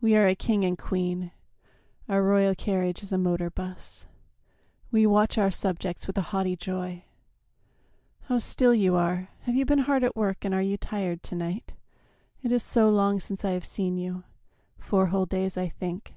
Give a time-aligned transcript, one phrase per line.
[0.00, 1.30] We are a king and queen,
[2.08, 4.04] Our royal carriage is a motor bus,
[4.90, 7.04] We watch our subjects with a haughty joy....
[8.22, 9.28] How still you are!
[9.42, 11.72] Have you been hard at work And are you tired to night?
[12.42, 14.24] It is so long Since I have seen you
[14.76, 16.14] four whole days, I think.